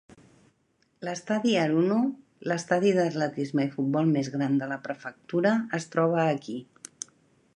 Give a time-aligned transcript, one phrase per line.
[1.07, 1.97] L'estadi Haruno,
[2.51, 6.57] l'estadi d'atletisme i futbol més gran de la prefectura, es troba aquí.